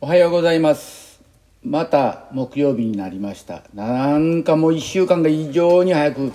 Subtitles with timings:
[0.00, 0.91] おはようございます。
[1.72, 3.62] また木曜日になりました。
[3.72, 6.20] なんかもう1週間が異常に早く。
[6.20, 6.32] 今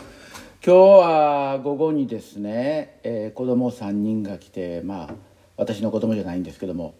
[0.64, 5.14] 日は午後にですね、えー子供3人が来てまあ
[5.56, 6.96] 私の子供じゃないんですけども。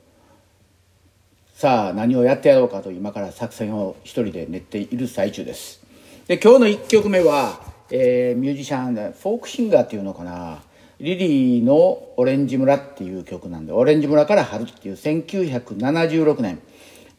[1.56, 5.82] さあ何をやってやろうかと今から作戦を一人で練っている最中です。
[6.28, 7.60] で今日の1曲目は、
[7.90, 10.62] えーミュージシャンフォークシンガーっていうのかな。
[11.00, 16.60] リリーの「オレンジ村」っていう曲なんで「オレンジ村から春」っていう1976年。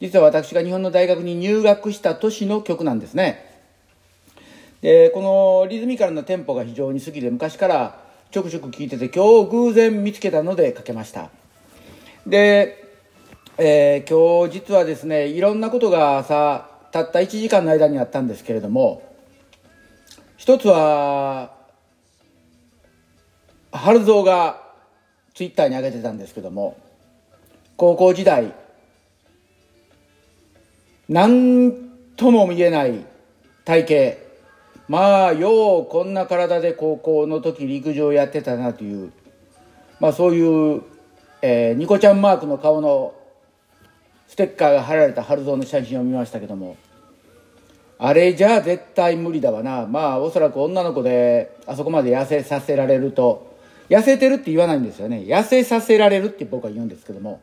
[0.00, 3.46] 実は私が日本の大学に入学した年の曲なんですね。
[4.80, 11.30] でこのリズミカルなテンポが非常に好きで昔からちょくちょく聴いてて今日偶然見つけたのでかけました。
[12.26, 12.84] で、
[13.56, 19.02] えー今日実はですねいろんなことがさたった1時間の間にあったんですけれども
[20.36, 21.54] 一つは
[23.72, 24.62] 春蔵が
[25.34, 26.78] ツイッターに上げてたんですけども
[27.76, 28.54] 高校時代
[31.08, 31.72] 何
[32.16, 33.04] とも見えない
[33.64, 34.28] 体型。
[34.88, 39.12] まあようこんな体で高校の時陸上やってたなという。
[40.00, 40.82] まあそういう、
[41.42, 43.14] えーニコちゃんマークの顔の
[44.26, 46.76] ステッカーが貼られた春蔵の写真を見ましたけども。
[48.00, 49.86] あれじゃあ絶対無理だわな。
[49.86, 53.56] まあおそらく女の子であそこまで痩せさせられると。
[53.88, 55.24] 痩せてるって言わないんですよね。
[55.26, 57.40] 痩せさせられるって僕は言うんですけども。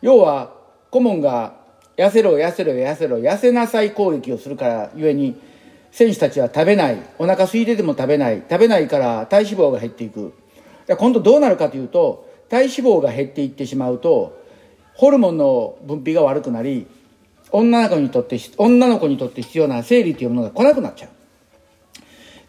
[0.00, 0.52] 要は
[0.90, 1.63] 顧問が
[1.96, 5.40] 痩せろ痩せろ痩せろ痩せなさい攻撃をするからゆえに
[5.92, 6.98] 選手たちは食べない。
[7.18, 8.42] お腹空いてても食べない。
[8.50, 10.34] 食べないから体脂肪が減っていく。
[10.98, 14.42] 今度どうなるかというと体脂肪が減っていってしまうと
[14.94, 16.86] ホルモンの分泌が悪くなり
[17.50, 21.10] 女の子にとって女の子にとって必要な生理というものが来なくなっちゃう。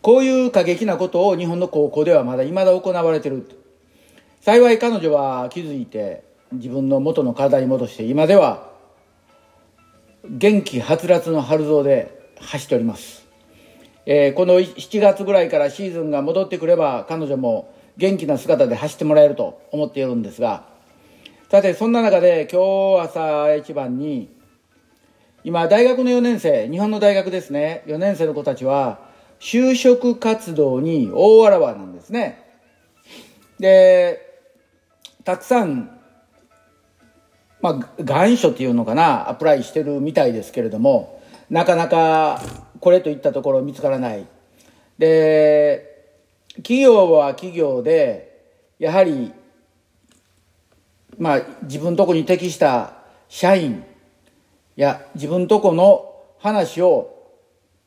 [0.02, 3.48] こういう過激なことを日本の高校ではまだ未だ行われてる。
[4.42, 8.75] 幸い彼女は気づいて自分の元の体に戻して今では
[10.30, 13.28] 元気はつらつの春蔵で走っております、
[14.06, 20.66] えーこの7月ぐらいからシーズンが戻ってくれば彼女も元気な姿で走ってもらえると思っているんですが
[21.50, 24.30] さてそんな中で今日朝一番に
[25.44, 29.00] 今大学の4年生日本の大学ですね4年生の子たちは
[29.40, 32.44] 就職活動に大あらわなんですね。
[33.60, 34.22] で
[35.24, 35.95] たくさん
[37.62, 42.42] まあ願書っていうのかなアプライしてるみたいですけれどもなかなか
[42.80, 44.26] これといったところ見つからない。
[44.98, 45.96] で
[46.58, 49.34] 企業は企業でやはり
[51.18, 52.94] まあ自分とこに適した
[53.28, 53.84] 社員
[54.78, 57.16] いや自分とこの話を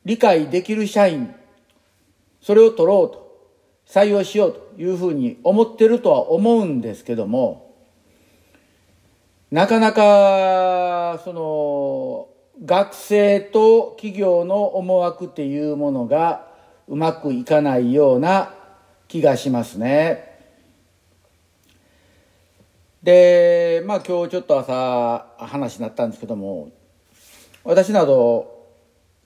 [0.05, 1.33] 理解できる社員
[2.41, 3.29] それを取ろうと
[3.87, 7.68] 採用しようというふうに思ってるとは思うんですけども
[9.51, 12.27] なかなかその
[12.63, 16.47] 学生と企業の思惑っていうものが
[16.87, 18.53] うまくいかないような
[19.07, 20.29] 気がしますね。
[23.01, 26.69] でまあ今日ちょっと朝話になったんですけども
[27.63, 28.67] 私など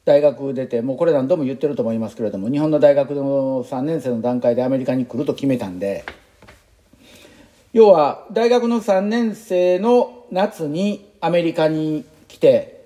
[0.05, 6.05] 大学出てもうこれ何度も言ってると思いますけれども日本の大学の3年生の段階でアメリカに来ると決めたんで
[7.73, 12.85] 要は大学の3年生の夏にアメリカに来て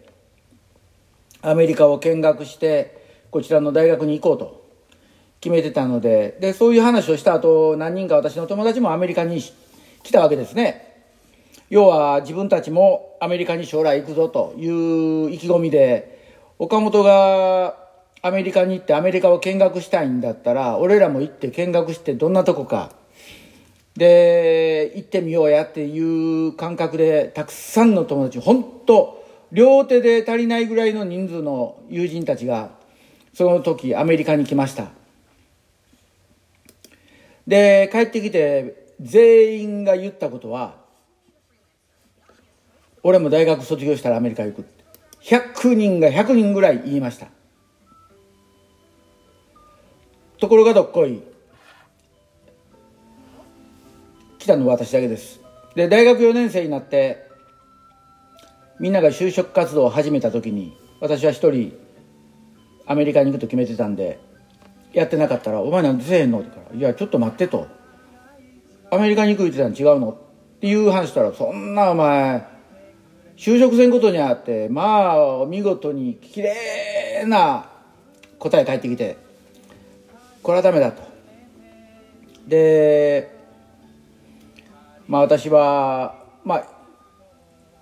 [1.42, 4.66] アメリカを見学してこちらの大学に行こうと
[5.42, 9.42] 決めてたのででそういう話をした後何人か私の友達もアメリカに
[10.04, 10.88] 来たわけですね。
[11.70, 16.18] 要は自分たちもアメリカに将来行くぞという意気込みで
[16.60, 17.76] 岡本が
[18.22, 22.94] アメリカに行ってアメリカを見学したいんだったら俺らも行って見学してどんなとこか
[23.98, 32.70] で行ってみようやっていう感覚でたくさんの友達本当両手で足りないぐらいの人数の友人たちが
[33.34, 34.90] その時アメリカに来ました。
[37.48, 40.76] で帰ってきて全員が言ったことは
[43.04, 44.78] 俺も大学卒業したらアメリカ行くって。
[45.24, 47.28] 100人が100人ぐらい言いました。
[50.40, 51.22] ところがどっこい。
[54.40, 55.42] 来たのは私だけです
[55.76, 57.26] で大学4年生になって
[58.80, 61.74] みんなが就職活動を始めた時に私は一人
[62.86, 64.20] アメリカに行くと決めてたんで
[64.94, 67.68] やってなかったら「お前なんでせえへんの?」って言うから「いやちょっと待って」と
[68.90, 70.12] 「アメリカに行く言ってたの違うの?」
[70.58, 72.44] っていう話したら「そんなお前
[73.36, 77.70] 就職せんことにあってまあ見事に綺麗な
[78.40, 79.18] 答え返ってきて
[80.42, 81.04] これはダメだと。
[82.48, 83.37] で
[85.08, 86.68] まあ私はまあ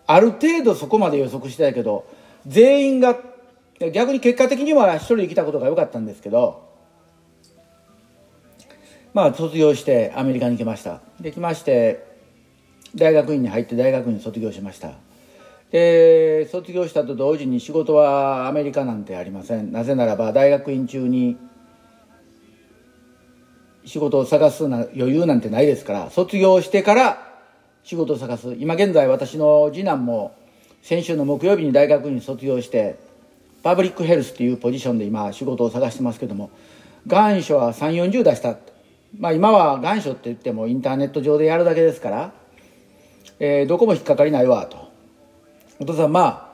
[0.08, 2.06] ある程度そこまで予測してたけど
[2.46, 3.18] 全員が
[3.92, 6.70] 逆に結果的には一人で来たことが良かったんですけど
[9.14, 11.02] まあ卒業してアメリカに来ました。
[11.20, 12.06] できまして
[12.96, 14.94] 大学院に入って大学院卒業しました。
[15.72, 19.72] で卒業したと同時に仕事はアメリカなんてありません。
[19.72, 21.38] なぜならば大学院中に
[23.86, 27.36] 仕事を探すな余裕なんてないですから卒業してから
[27.84, 28.56] 仕事を探す。
[28.60, 30.36] 今現在私の次男も
[30.82, 32.98] 先週の木曜日に大学院卒業して
[33.64, 36.50] パブリックヘルスっていうポジションで今仕事を探してますけども
[37.08, 38.58] 願書は3 4 0出した。
[39.20, 42.34] まあ今は願書って言ってもインターネット上でやるだけですから、
[43.40, 44.92] えー、どこも引っかかりないわと。
[45.80, 46.46] お父さんまあ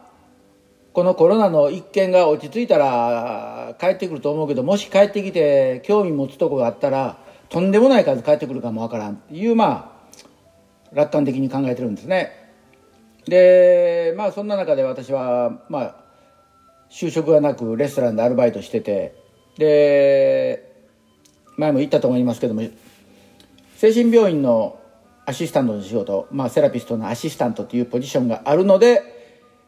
[0.93, 7.17] このコロナの一件が落ち着いたら帰ってくると思うけどもし帰ってきて興味持つとこがあったら
[7.51, 9.93] とんでもない数帰ってくるかもわからんっていうま
[10.93, 12.31] あ楽観的に考えてるんですね。
[13.25, 15.95] でまあそんな中で私はまあ
[16.89, 19.15] 就職がなくレストランでアルバイトしてて
[19.57, 20.71] で
[21.57, 22.63] 前も言ったと思いますけども
[23.75, 24.79] 精神病院の
[25.25, 29.01] アシスタントの仕事、まあ、セラピストのアシスタントというポジションがあるので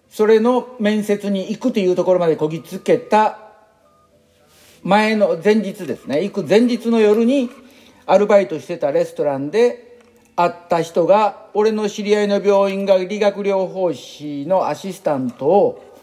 [0.10, 3.40] それの面接に行くというところまでこぎつけた
[4.84, 6.24] 前の前日ですね。
[6.24, 7.50] 行く前日の夜に
[8.06, 10.00] アルバイトしてたレストランで
[10.36, 15.94] 会った人が俺の知り合いの病院が理学療法士のアシスタントを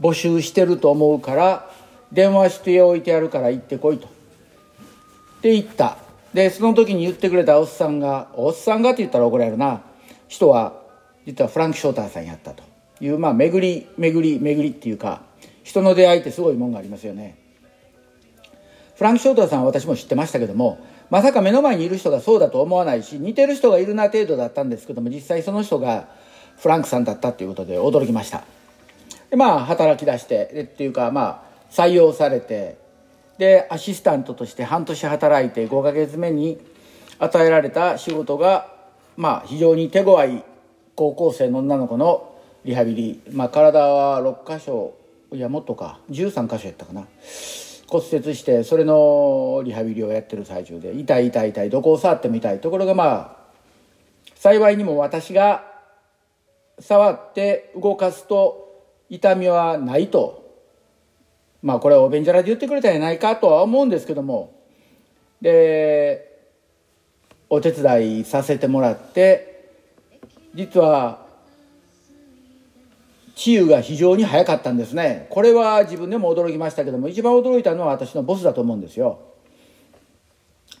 [0.00, 1.70] 募集してると思うから
[2.12, 4.06] 電話しておいてやるから行ってこいと。
[4.06, 4.10] っ
[5.42, 5.98] て言った。
[6.32, 9.82] でその時に言ってくれたおっさんがおっさんがって言ったら怒られるな
[10.26, 10.82] 人は
[11.26, 12.64] 実はフランク・ショーターさんやったと
[13.00, 15.22] いうまあ巡り巡り巡りっていうか
[15.62, 17.38] 人の出会いってすごいもんがありますよね。
[18.96, 20.78] フランク・ショーターさんは私も知ってましたけども
[21.10, 26.08] まさか目の前にいる人がそうだと思わないし似てる人がいるな程度だったんですけども実際その人が
[26.56, 28.44] フランクさんだったっていうことで驚きました。
[29.30, 32.78] でまあ働き出してっていうかまあ採用されて
[33.38, 36.58] でアシスタントとして半年働いて5ヶ月目に
[37.18, 38.72] 与えられた仕事が
[39.16, 40.42] まあ非常に手強い
[40.94, 42.34] 高校生の女の子の
[42.64, 44.94] リハビリ、まあ、体は6箇所
[45.34, 45.98] いやもっとか。
[46.10, 47.06] 13箇所やったかな。
[47.94, 53.44] 骨折してそれのリハビリをやってる最中で痛い痛い痛いどこを触っても痛いところがまあ
[54.34, 55.64] 幸いにも私が
[56.80, 60.42] 触って動かすと痛みはないと。
[61.62, 64.60] まあこれはお便所らで言ってくれたんじゃないかとは思うんですけども。
[65.40, 66.48] で
[67.48, 69.70] お手伝いさせてもらって
[70.52, 71.23] 実は
[73.34, 75.26] 治癒が非常に早かったんですね。
[75.30, 79.20] これは自分でも驚きましたけども一番驚いたのは私のボスだと思うんですよ。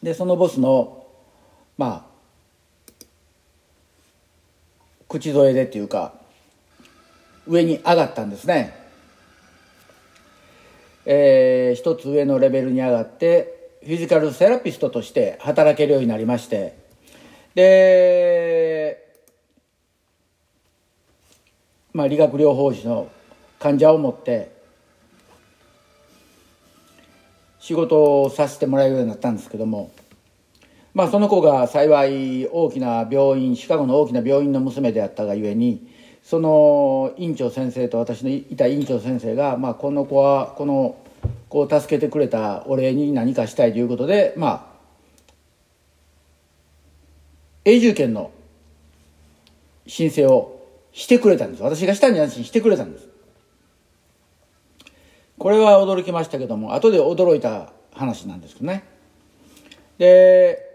[0.02, 1.06] でそのボスの
[1.76, 3.04] まあ
[5.08, 6.14] 口添えでっていうか
[7.46, 8.74] 上に上がったんですね。
[11.06, 16.76] えー、一つ上のレベルに上がってフィジカルセラピストとして働けるようになりまして。
[17.54, 18.73] で
[21.94, 23.08] まあ、理学療法士の
[23.60, 24.52] 患者を持って
[27.60, 29.92] 仕事をさせてもらえるようになったんですけども、
[30.92, 35.88] まあ、その子が幸い大きな病院シカゴの大きな病院の娘であったがゆえに
[36.24, 40.96] その院長先生と私のいた院長先生が、まあ、この子はこの
[41.48, 44.74] 子を助けてくれたお礼に何かしたいということでまあ
[47.64, 48.32] 永住権の
[49.86, 50.53] 申請を
[50.94, 51.62] してくれたんです。
[51.62, 53.08] 私がしたんじゃなしにしてくれたんです。
[55.36, 58.84] これは驚きましたけども後で驚いた話なんですけどね。
[59.98, 60.72] で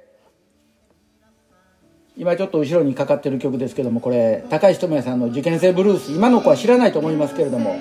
[2.17, 7.79] 今ちょっと後ろにかかってる曲ですけどもこれ高石智也さんの「受験生ブルース」今の子は知らないと思いますけれども。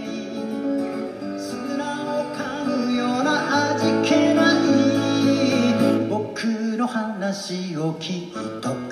[6.09, 6.45] 僕
[6.77, 8.88] の話を聞いと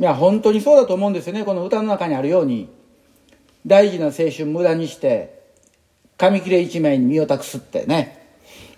[0.00, 1.44] いや本当にそうだと思うんですよね。
[1.44, 2.68] この歌の中にあるように。
[3.66, 5.38] 大事な青春無駄にして
[6.16, 8.18] 紙切れ一枚に身を託すってね。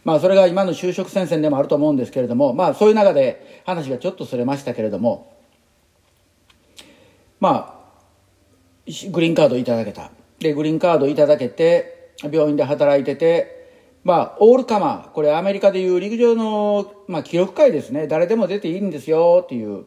[0.04, 2.52] まあそれが今の就職戦線でもあると思うんですけれども。
[2.52, 5.32] まあそういう中で話がちょっとそれましたけれども。
[7.38, 10.10] まあグリーンカードいただけた。
[10.40, 13.62] でグリーンカードいただけて病院で働いてて
[14.02, 18.08] まあ、オールカマー、これアメリカでいう陸上の、まあ、記録会ですね。
[18.08, 19.84] 誰でも出ていいんですよっていう。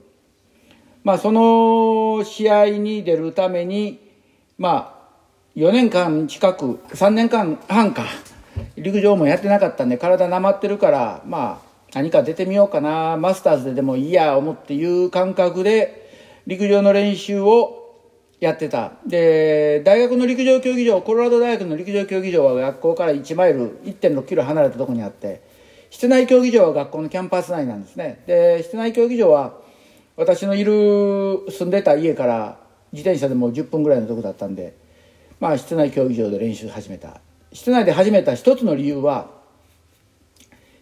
[1.05, 3.99] まあ、その試合に出るために、
[4.57, 8.05] まあ、4年間近く、3年間半か、
[8.75, 16.09] 陸上もやってなかったんで、体なまってるから、まあ、何か出てみようかな、マスターズででもいいや、思っていう感覚で、
[16.47, 18.01] 陸上の練習を
[18.39, 18.93] やってた。
[19.05, 25.43] で、大学の陸上競技場、コロラド大学の陸上競技場は学校から1マイル、1.6キロ離れたとこにあって、
[25.91, 28.23] 室内競技場は学校のキャンパス内なんですね。
[28.25, 29.64] で、室内競技場は、
[30.17, 32.59] 私のいる、住んでた家から
[32.91, 34.75] 自転車でも10分ぐらいのとこだったんで、
[35.39, 37.19] まあ、室内競技場で練習始めた。
[37.51, 39.29] 室内で始めた一つの理由は、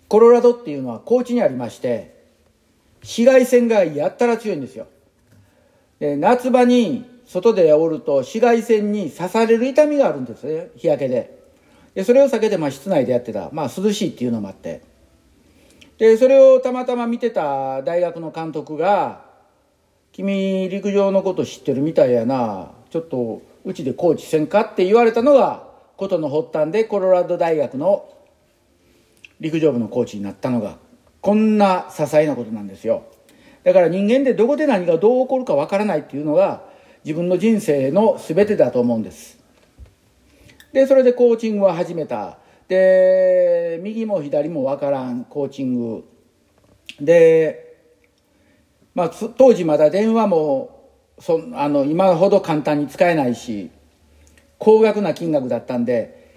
[0.07, 2.13] コロラドっていうのは高地にありまして、
[3.01, 4.87] 紫外線がやったら強いんですよ。
[6.03, 11.39] で夏場に外でおると紫外線に刺される痛みがあるんですね日焼けで
[11.95, 14.81] でそれを避けてまあ室内でやってた、まあ、涼しいっていうのもあって
[15.97, 19.22] でそれをたまたま見てた大学の監督が
[20.13, 22.71] 「君陸上のこと知ってるみたいやな。
[22.89, 25.67] ちょっとうちでコーチせんか?」って言われたのが
[25.97, 28.07] ことの発端でコロラド大学の
[29.39, 30.77] 陸上部のコーチになったのが
[31.21, 33.03] こんな些細なことなんですよ。
[33.63, 36.65] だから人間でどこで何がどう起こるかわからないっていうのが
[37.03, 39.39] 自分の人生の全てだと思うんです。
[40.73, 42.37] でそれでコーチングを始めた。
[42.67, 46.03] で右も左も分からんコーチング。
[47.01, 47.72] で、
[48.95, 53.71] まあ、当時まだ電話もそあの今ほど簡単に使えないし
[54.57, 56.31] 高額な金額だったんで、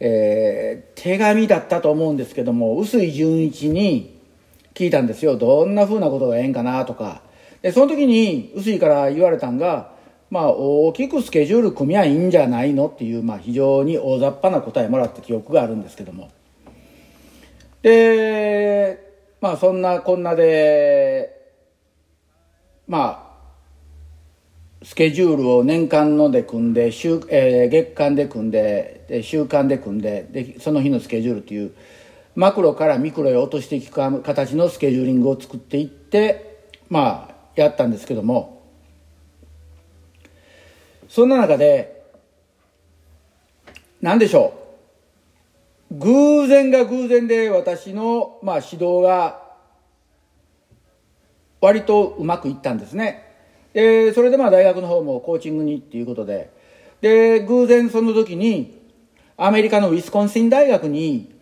[0.00, 4.18] えー、手紙だったと思うんですけども臼井純一に
[4.74, 5.36] 聞いたんですよ。
[5.36, 7.22] どんなふうなことがええんかなとか。
[7.60, 9.92] でその時に臼井から言われたんが
[10.30, 16.30] まあ、大きくスケジュール組みゃいいんじゃないのっていう、まあ、非常に大雑把な答えもらった記憶があるんですけども。
[17.82, 21.39] でまあそんなこんなで
[22.90, 23.32] ま
[24.82, 31.72] あスケジュールを年間ので組んで週、えー、月間で組んでで週間で組んででその日のスケジュールという
[32.34, 38.60] マクロからミクロへ落としていく形のスケジューリングを作っていってまあやったんですけども
[41.10, 42.04] そんな中で、
[44.00, 44.54] 何でしょ
[45.90, 45.94] う。
[45.96, 49.49] 偶然が偶然で私の、まあ、指導が
[51.60, 53.24] 割とうまくいったんですね。
[53.72, 56.50] で、それでまあ大学の方もコーチングにっていうことで、
[57.00, 58.80] で、偶然その時に
[59.36, 61.34] アメリカのウィスコンシン大学に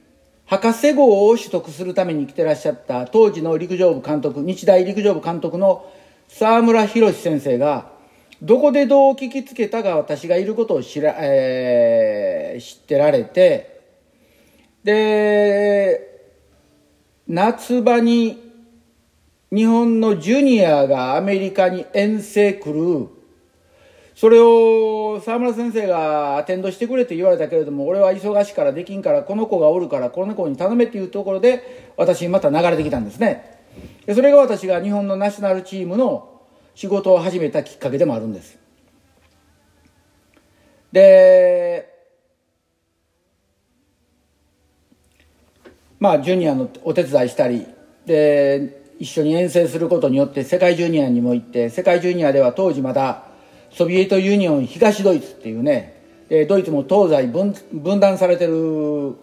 [0.47, 5.91] 博士号を取得するために来てらっしゃった当時の陸上部監督、日大陸上部監督の
[6.29, 7.91] 沢村博先生が
[8.41, 13.81] どこでどう聞きつけたか私がいることを知ら、えー、知ってられて、
[14.85, 16.09] で、
[17.27, 18.48] 夏場に
[19.55, 23.09] 日本のジュニアがアメリカに遠征来る。
[24.14, 33.59] それを沢村先生がアテンドしてくれと言われたけれども、俺は忙しいからできんから、この子がおるから、この子に頼めっていうところで、私にまた流れてきたんですね。
[34.07, 36.40] でそれが私が日本のナショナルチームの
[36.75, 38.59] 仕事を始めたきっかけでもあるんです
[40.93, 41.95] で
[46.00, 47.67] まあジュニアのお手伝いしたり
[48.07, 53.25] で一緒に遠征することによって世界ジュニアにも行って世界ジュニアでは当時まだ
[53.71, 56.02] ソビエトユニオン東ドイツっていうね
[56.49, 59.14] ドイツも東西分分断されてる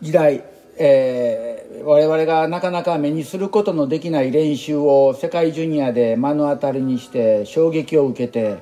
[0.00, 0.44] 時代
[0.78, 8.58] えー、我々がなかなか目にすることのできない練習を世界ジュニアで目の当たりにして衝撃を受けて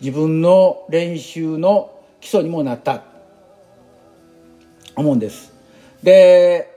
[0.00, 3.04] 自分の練習の基礎にもなった。
[4.96, 5.52] 思うんです。
[6.02, 6.71] で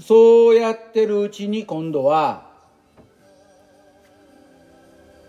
[0.00, 2.50] そうやってるうちに今度は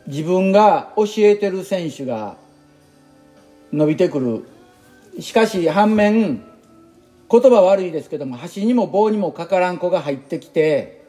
[0.07, 2.35] 自分が教えてる選手が
[3.71, 4.45] 伸びてくる。
[5.21, 6.43] しかし反面
[7.29, 11.05] 言葉悪いですけども端にも棒にもかからん子が入ってきて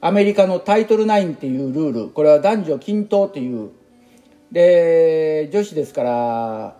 [0.00, 3.70] アメリカのタイトル9っていうルールこれは男女均等っていう。
[4.52, 6.76] で女子ですから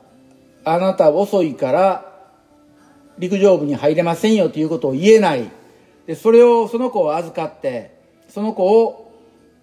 [0.65, 2.13] あなた遅いから
[3.19, 5.51] 陸上部に入れませんよということを言えない。
[6.07, 7.97] でそれをその子を預かって
[8.29, 9.13] その子を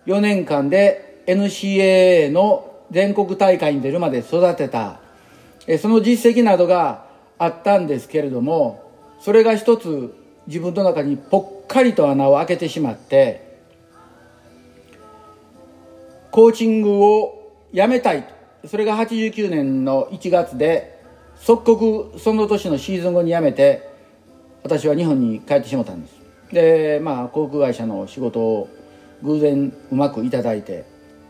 [0.06, 5.00] 4年間で NCAA の全国大会に出るまで育てた。
[5.80, 7.06] その実績などが
[7.38, 10.14] あったんですけれどもそれが一つ
[10.48, 13.60] 自分の中にぽっかりと穴を開けてしまって
[16.32, 18.28] コーチングをやめたい
[18.66, 21.02] それが89年の1月で
[21.36, 23.90] 即刻その年のシーズン後に辞めて
[24.64, 26.21] 私は日本に帰ってしまったんです。
[26.52, 28.70] でまあ航空会社の仕事を
[29.24, 30.86] 偶然うまくいただいて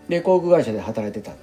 [0.07, 1.35] で航空会社で働いてた。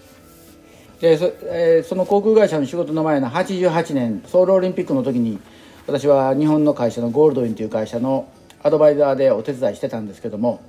[1.00, 5.38] でそ,、えー、その航空会社の仕事の前の88年ソウルオリンピックの時に
[5.86, 8.28] 私は日本の会社のゴールドウィンという会社の
[8.62, 10.60] アドバイザーでお手伝いしてたんですけども、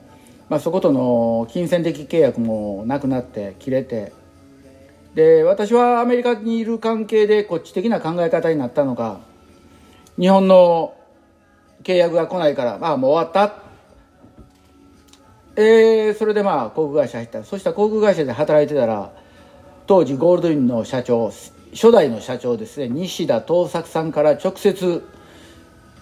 [0.48, 4.14] まあ、そことの金銭的契約もなくなって切れて
[5.16, 9.20] で私はアメリカにいる関係でこっち的な考え方になったのか
[10.20, 10.94] 日本の
[11.84, 13.70] 契約が来ないからまあもう終わった。
[15.56, 17.44] えー、それでまあ航空会社入った。
[17.44, 19.12] そしたら航空会社で働いてたら
[19.88, 21.32] 当時ゴールドウィンの社長
[21.74, 22.88] 初代の社長ですね。
[22.90, 25.04] 西田東作さんから直接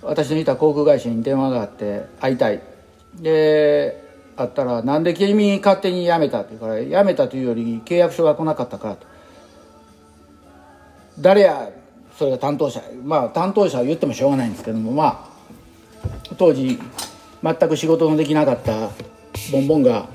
[0.03, 2.61] 私のいた航空会社に電話があって会いたい。
[3.19, 4.03] で
[4.35, 9.07] あったら「なんで君勝手に辞めた?」って言うから「辞めたというより契約書が来なかったから」と
[11.19, 11.69] 「誰や
[12.15, 12.79] それが担当者。
[13.03, 15.36] まあ担当者は言ってもしょうがないんですけどもまあ
[16.37, 16.79] 当時
[17.43, 18.89] 全く仕事のできなかった
[19.51, 20.09] ボンボンが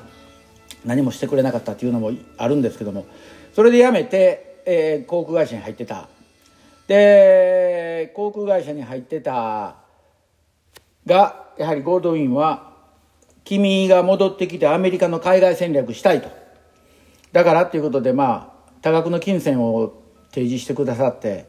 [0.84, 3.06] 何もしてくれなかったっていうのもあるんですけども
[3.54, 6.08] それで辞めて、えー、航空会社に入ってた。
[6.88, 9.76] で航空会社に入ってた
[11.06, 12.72] がやはりゴールドウィンは
[13.44, 16.28] 君が戻ってきてアメリカの海外戦略したいと。
[17.32, 19.94] だからっていうことでまあ多額の金銭を
[20.30, 21.46] 提示してくださって、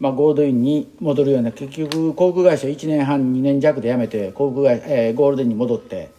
[0.00, 6.10] まあ、ゴールドウインに戻るような結局航空会社1年半2年弱で辞めて航空会、えー、ゴールドウインに戻って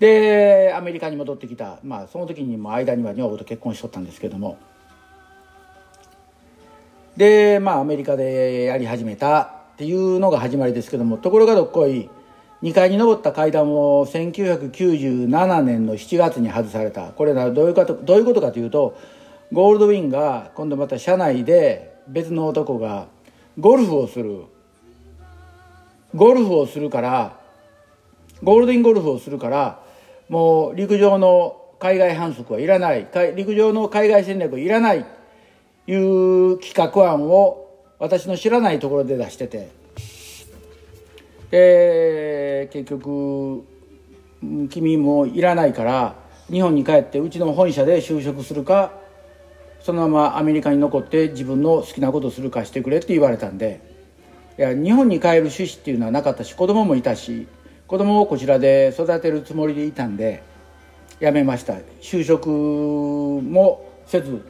[0.00, 1.78] でアメリカに戻ってきた。
[1.84, 4.58] まあその時にも間には女房と結婚しとったんですけども。
[7.16, 9.46] でまあアメリカでやり始めたっ
[9.76, 12.10] ていうのが始まりですけどもところがどっこい
[12.62, 17.12] 2階に登った階段を1997年の7月に外された。
[17.12, 18.98] これはどういうかとどういうことかというと
[19.52, 23.06] ゴールドウィンが今度また車内で別の男が
[23.58, 24.42] ゴルフをする。
[26.14, 27.40] ゴルフをするから
[28.42, 29.80] ゴールデンゴルフをするから
[30.28, 33.06] もう陸上の海外反則はいらない。
[33.34, 35.04] 陸上の海外戦略はいらない。
[35.86, 39.68] いう企画案を私の知らないところで出してて。
[41.50, 43.64] で結局
[44.70, 46.16] 君もいらないから
[46.50, 48.92] 日本に帰ってうちの本社で就職するか
[49.84, 53.82] そのままアメリカに残って自分の好きなことするかしてくれって言われたんで
[54.58, 57.46] いや日本に帰る趣旨っていうのはなかったし子供もいたし
[57.86, 60.42] 子供をこちらで育てるつもりでいたんで
[61.20, 61.74] 辞めました。
[62.00, 64.42] 就職もせず。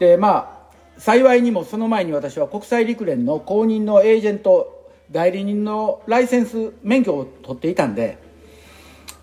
[0.00, 8.18] でまあ幸いにもその前に私は国際陸連の公認のエージェント代理人のライセンス免許を取っていたんで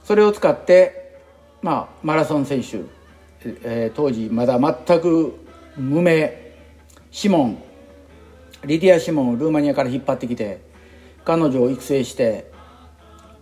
[0.06, 1.20] それを使って
[1.62, 2.78] まあマラソン選手、
[3.64, 6.54] えー、当時まだ全く無名
[7.12, 7.64] シモン
[8.66, 10.62] リディア・シモンをルーマニアから引っ張ってきて
[11.24, 12.52] 彼女を育成して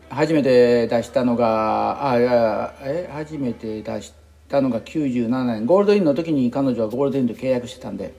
[0.10, 4.14] 初めて出したのがあいやえ初めて出し
[4.48, 5.66] たのが97年。
[5.66, 8.14] ゴールドインの時に彼女はゴールドインと契約してたんで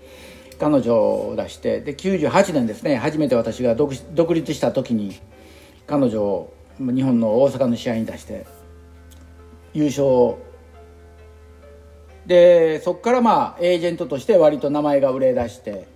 [0.59, 2.97] 彼女を出してで98年ですね。
[2.97, 3.95] 初めて私が独
[4.35, 5.17] 立した時に
[5.87, 8.47] 彼女を日本の大阪の試合に出して
[9.73, 10.37] 優勝
[12.29, 15.89] でそこからまあエージェントとして割と名前が売れ出して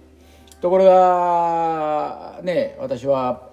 [0.62, 3.50] ところがね私は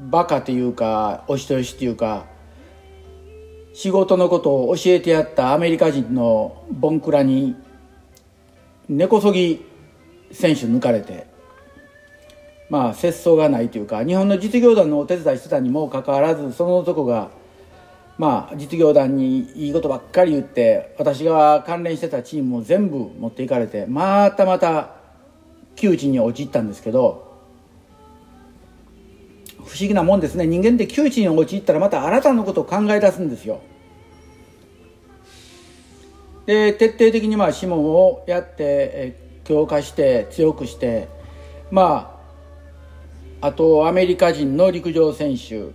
[0.00, 2.26] バカというかお人よしというか
[3.72, 7.54] 仕事のことを教えてやったアメリカ人のボンクラに
[8.88, 9.64] 根こそぎ
[10.32, 11.28] 選手抜かれて
[12.68, 17.30] まあ節操がないというか日本の実業団のお手伝いしてたにもかかわらずその男が
[18.18, 24.96] まあ実業団にいいことばっかり言って私が関連してたチームも全部持っていかれてまたまた
[25.76, 27.28] 窮地に陥ったんですけど
[29.64, 30.46] 不思議なもんですね。
[30.46, 33.60] 人間って窮地に陥ったらまた新たなことを考え出すんですよ。
[36.46, 41.08] で徹底的にまあ諮問をやって強化して強くして
[41.70, 42.18] ま
[43.40, 45.68] ああとアメリカ人の陸上選手、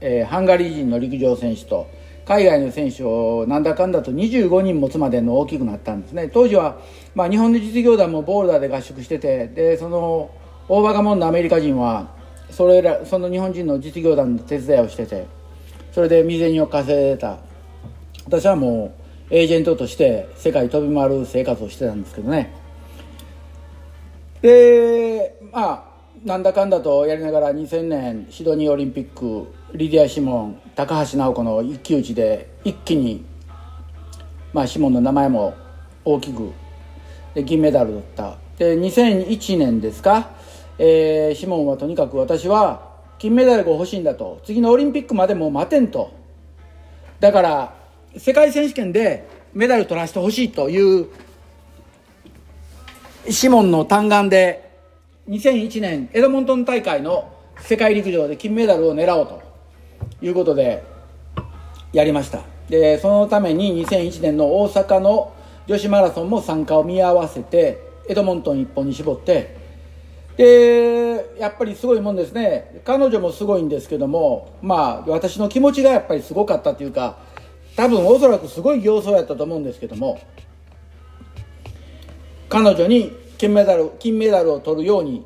[0.00, 1.88] えー、ハンガリー人の陸上選手と
[2.26, 6.28] 海外の選手をなんだかんだと25人持つまでの大きくなったんですね。
[6.28, 6.78] 当時は、
[7.14, 10.30] まあ、日本の実業団もボールダーで合宿しててでその
[10.68, 12.08] 大バカモンのアメリカ人は
[12.50, 15.26] それらその日本人の実業団の手伝いをしてて
[15.92, 17.38] それで未然を稼いでた。
[18.26, 18.96] 私はも
[19.30, 22.52] うエージェントとして世界飛び回る生活をしてたんですけどね。
[24.42, 25.84] でまあ
[26.24, 33.26] なんだかんだとやりながら2000年シドニーオリンピックリディア・シモン高橋尚子の一騎打ちで一気に、
[34.54, 35.54] まあ、シモンの名前も
[36.02, 36.50] 大きく
[37.34, 38.38] で銀メダルだった。
[38.56, 40.30] で2001年ですか、
[40.78, 44.40] えー、シモンはとにかく私は金メダルが欲しいんだと。
[44.44, 46.10] 次のオリンピックまでも待てんと。
[47.20, 47.74] だから
[48.16, 51.08] 世界選手権でメダル取らせてほしいという
[53.28, 54.70] シモンの嘆願で
[55.28, 59.45] 2001年エドモントン大会の世界陸上で金メダルを狙おうと。
[60.22, 60.84] いうことで
[61.92, 62.40] やりました。
[62.68, 65.32] でそのために2001年の大阪の
[65.66, 69.56] 女子マラソンも参加を見合わせてエドモントン一本に絞って
[70.36, 72.82] でやっぱりすごいもんですね。
[72.84, 77.18] 彼女もすごいんですけどもまあ私の気持ちがやっぱりすごかったというか
[77.76, 80.20] 多分おそらくすごい形相やったと思うんですけども
[82.48, 85.24] 彼女に金メダル金メダルを取るように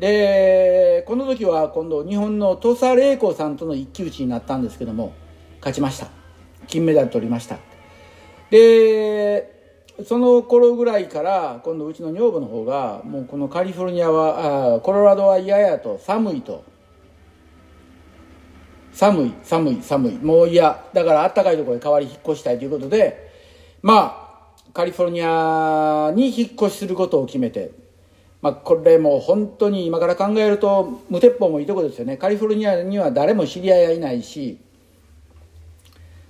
[0.00, 5.12] でこの時は今度日本の土佐玲子さんとの一騎打ちになったんですけども
[5.58, 6.08] 勝ちました。
[6.66, 7.58] 金メダル取りました。
[8.50, 9.60] で
[10.06, 16.64] その頃ぐらいから今度うちの女房の方がもうこのカリフォルニアはあコロラドは嫌やと寒いと。
[18.92, 20.18] 寒い寒い寒い。
[20.18, 20.82] もう嫌。
[20.94, 23.30] だからあったかいところへ代わり引っ越したいということで
[23.82, 27.72] まあカリフォルニアに引っ越しすることを決めて、
[28.42, 32.16] まあ、これも本当に今から考えると無鉄砲もいいとこですよね。
[32.16, 34.58] カリフォルニアには誰も知り合いがいないし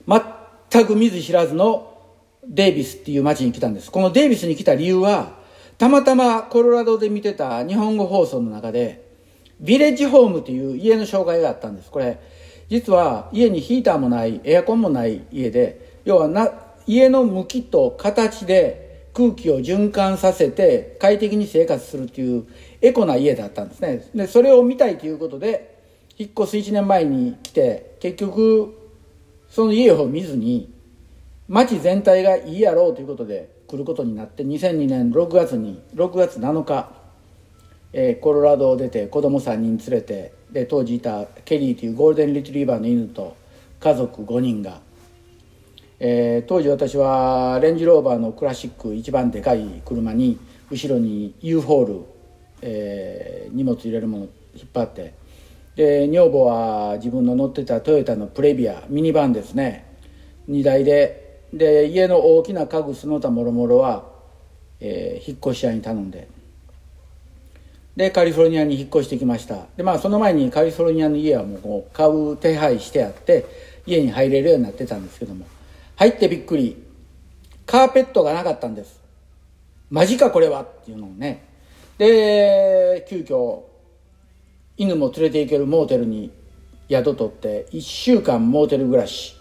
[0.07, 1.99] 全く見ず知らずの
[2.45, 3.91] デイビスっていう町に来たんです。
[3.91, 5.39] このデイビスに来た理由は
[5.79, 9.09] たまたまコロラドで見てた日本語放送の中で
[9.61, 11.91] ビレッジホームという家の紹介があったんです。
[11.91, 12.19] これ
[12.69, 16.51] 実は家にヒーターもないエアコンもない家で要はな
[16.87, 22.47] 家の向きと形で空気を循環させて快適に生活するっていう
[22.81, 24.09] エコな家だったんですね。
[24.15, 25.79] でそれを見たいということで
[26.17, 28.77] 引っ越す1年前に来て結局
[29.49, 30.73] その家を見ずに
[31.49, 36.91] 町全体がいいやろうということで来ることになって2002年6月に6月7日、
[37.93, 43.37] えー、コロラドを出て子供3人連れてで当時いたケリーというゴールデンリトリーバーの犬と
[43.81, 44.81] 家族5人が
[46.03, 50.39] えー、当時私はレンジローバーのクラシック一番でかい車に
[50.71, 52.01] 後ろに U ホール、
[52.63, 55.13] えー、荷物入れるもの引っ張って。
[55.77, 59.87] で女房は自分の乗ってたトヨタのプレビアミニバンですね。
[60.49, 61.29] 荷台で。
[61.53, 64.05] で家の大きな家具その他もろもろは、
[64.79, 66.29] えー、引っ越し屋に頼んで。
[67.97, 69.67] でカリフォルニアに引っ越してきました。
[69.77, 73.45] でまあその前にカリフォルニアの家はもう買う手配してあって
[73.85, 75.45] 家に入れるようになってたんですけども。
[76.01, 76.83] 入ってびっくり。
[77.67, 79.03] カーペットがなかったんです。
[79.91, 81.45] マジかこれはっていうのをね。
[81.99, 83.65] で急遽
[84.79, 86.33] 犬も連れて行けるモーテルに
[86.89, 89.37] 宿取って1週間モーテル暮らし。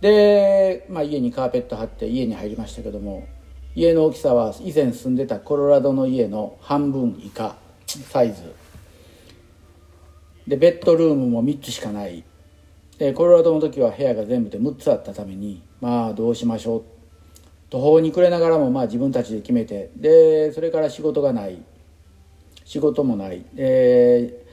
[0.00, 3.28] で、まあ、家にカーペット張って家に入りましたけども
[3.74, 8.54] 家の大きさは以前住んでたコロラドの家の半分以下サイズ。
[10.46, 12.24] でベッドルームも3つしかない。
[13.02, 16.82] でコロラドの時は部屋が全部で6つあったためにまあどうしましょう。
[17.68, 21.60] 途方に暮れながらもまあ自分たちで決めてでそれから仕事がない。
[22.64, 23.44] 仕事もない。
[23.54, 24.44] で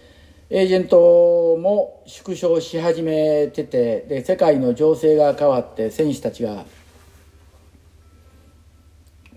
[0.49, 6.65] エージェントも縮小し始めててで世界の情勢が変わって選手たちが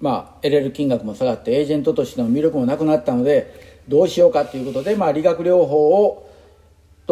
[0.01, 6.32] まあ得れる金額も下がってエージェントとしての魅力もなくなったのでどうしようかということで、まあ、理学療法を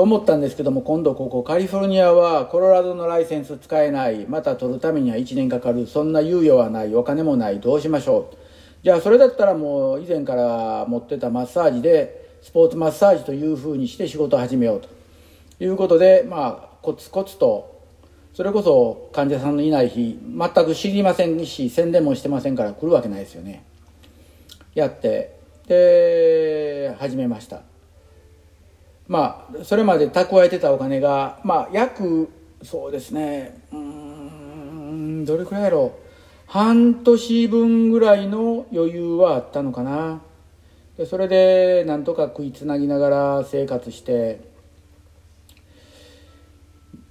[0.00, 6.94] と思ったんですけども今度ここカリフォルニアはコロラドのライセンス使えないまた取るためには1年かかるそんな猶予はない。
[6.94, 8.36] お金もないどうしましょう。
[8.82, 14.88] じゃあそれだったらもう以前から持ってたマッサージでスポーツマッサージというふうにして仕事を始めようと。
[15.62, 17.82] いうことでまあコツコツと
[18.32, 23.64] それこそ患者さんのいない日全く知りませんし宣伝もしてませんから来るわけないですよね。
[24.74, 25.36] やって
[25.66, 27.69] で始めました。
[29.10, 32.30] まあそれまで蓄えてたお金がまあ約
[32.62, 33.60] そうですね。
[33.72, 36.10] うんどれくらいやろう。
[36.46, 40.22] 半年分ぐらいの余裕はあったのかな。
[40.96, 44.48] でそれでなんとか食いつなぎながら生活して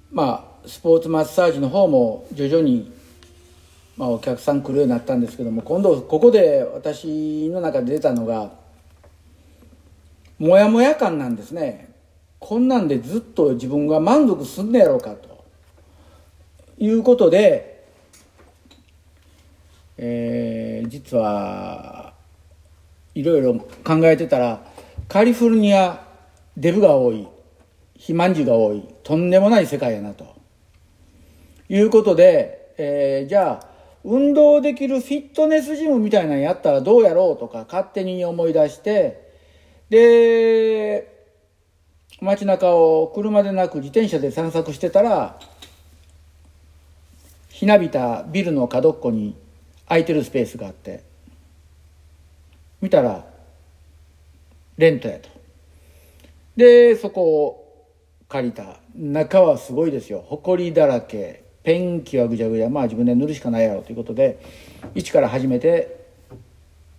[0.10, 2.94] まあスポーツマッサージの方も徐々に、
[3.98, 8.54] まあ、お客さん来るようになったんですけども今度ここで私の中で出たのが
[10.40, 11.94] モヤモヤ感なんですね。
[12.40, 15.44] こんなんでずっと自分が満足すんねやろうかと。
[16.78, 17.84] いうことで、
[19.98, 22.14] えー、実は
[23.14, 24.62] いろいろ考えてたら
[25.10, 26.06] カリフォルニア
[26.56, 27.28] デブが多い
[27.96, 30.26] 肥満児が多いとんでもない世界やなと。
[31.68, 33.68] いうことで、えー、じゃあ
[34.06, 39.29] 運動できるフィットネスジムみたいなのやったらどうやろうとか勝手に思い出して
[39.90, 41.26] で
[42.22, 45.40] 街中を車でなく自転車で散策してたら
[47.50, 49.36] ひなびたビルの角っこに
[49.88, 51.04] 空いてるスペースがあって
[52.82, 53.26] 見たら
[54.78, 55.30] レントやと。
[56.56, 57.88] でそこを
[58.30, 58.80] 借りた。
[58.96, 60.24] 中はすごいですよ。
[60.30, 61.44] 埃だらけ。
[61.64, 62.70] ペンキはぐちゃぐちゃ。
[62.70, 64.40] まあ自分で塗るしかないやろということで
[64.96, 66.06] 一から始めて、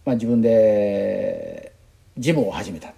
[0.04, 1.69] まあ、自分で
[2.18, 2.92] ジムを始めた。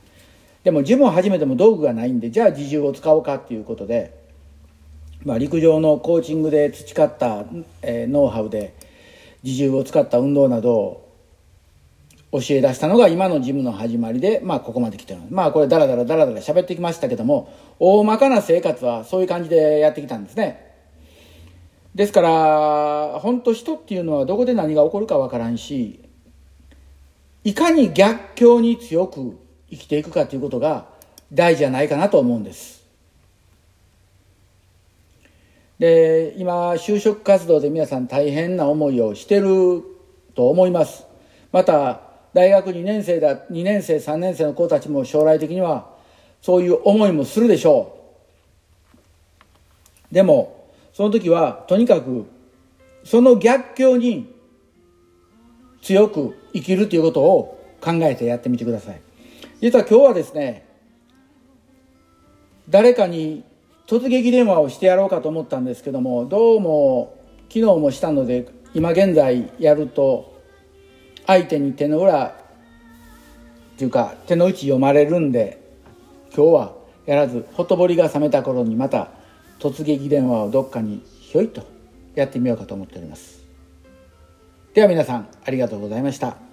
[0.64, 4.16] でもジムを始めても道具がないんでじゃあ自重を使おうかっていうことで、
[5.25, 7.44] まあ、陸上のコーチングで培った、
[7.83, 8.75] えー、ノウハウで
[9.42, 11.12] 自重を使った運動などを
[12.33, 20.70] 教え出したのが今のジムの始まりで、まあ、ここまで来てるまあこれダラダラダラダラ喋ってきましたけども大まかな生活はそういう感じでやってきたんですね。
[21.94, 26.01] ですから本当人っていうのはどこで何が起こるかわからんし
[27.44, 29.37] いかに逆境に強く
[29.70, 30.87] 生きていくかということが
[31.33, 32.83] 大事じゃないかなと思うんです。
[35.78, 39.83] で今就職活動で皆さん大変な思いをしてる
[40.35, 41.05] と思います。
[41.50, 42.02] また
[42.33, 45.90] 大学2年生だ2年生3年生の子たちも将来的には
[46.40, 47.98] そういう思いもするでしょ
[50.11, 50.14] う。
[50.14, 52.26] でもその時はとにかく
[53.05, 54.32] その逆境に
[55.83, 59.01] 強く生きるということを考えてやってみてください。
[59.61, 60.66] 実は今日はですね
[62.68, 63.45] 誰かに
[63.87, 67.16] 突撃電話をしてやろうかと思ったんですけどもどうも
[67.49, 70.40] 昨日もしたので今現在やると
[71.27, 72.35] 相手に手の裏っ
[73.77, 75.61] ていうか手の内読まれるんで
[76.35, 76.75] 今日は
[77.07, 79.11] やらずほとぼりが冷めた頃にまた
[79.59, 81.62] 突撃電話をどっかにひょいと
[82.14, 83.41] やってみようかと思っております。
[84.74, 86.51] では皆さんありがとうございました。